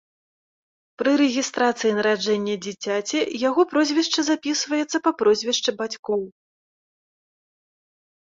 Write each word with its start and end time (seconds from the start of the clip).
Пры 0.99 1.11
рэгістрацыі 1.21 1.91
нараджэння 1.97 2.55
дзіцяці 2.67 3.19
яго 3.49 3.65
прозвішча 3.73 4.21
запісваецца 4.29 4.97
па 5.09 5.13
прозвішчы 5.21 5.71
бацькоў. 5.83 6.21